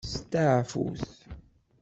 Steɛfut. 0.13 0.99